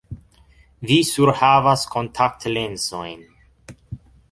Vi 0.91 0.97
surhavas 1.09 1.85
kontaktlensojn. 1.97 3.23